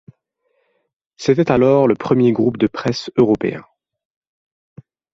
[1.15, 3.63] C'était alors le premier groupe de presse européen.